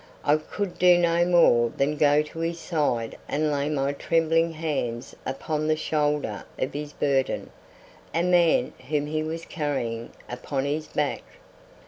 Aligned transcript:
I 0.25 0.37
could 0.37 0.79
do 0.79 0.97
no 0.97 1.23
more 1.27 1.69
than 1.77 1.95
go 1.95 2.23
to 2.23 2.39
his 2.39 2.59
side 2.59 3.15
and 3.27 3.51
lay 3.51 3.69
my 3.69 3.91
trembling 3.93 4.53
hands 4.53 5.15
upon 5.27 5.67
the 5.67 5.75
shoulder 5.75 6.43
of 6.57 6.73
his 6.73 6.91
burden 6.91 7.51
a 8.11 8.23
man 8.23 8.73
whom 8.89 9.05
he 9.05 9.21
was 9.21 9.45
carrying 9.45 10.09
upon 10.27 10.65
his 10.65 10.87
back. 10.87 11.21